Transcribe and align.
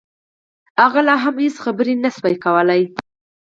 هغه 0.81 0.99
لا 1.07 1.15
هم 1.23 1.35
هېڅ 1.43 1.55
خبرې 1.65 1.93
نشوای 2.03 2.35
کولای 2.45 2.83